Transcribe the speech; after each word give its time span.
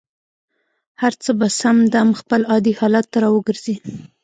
هر 1.01 1.13
څه 1.23 1.31
به 1.39 1.47
سم 1.59 1.77
دم 1.93 2.09
خپل 2.21 2.41
عادي 2.51 2.73
حالت 2.79 3.05
ته 3.11 3.17
را 3.23 3.29
وګرځي. 3.33 3.75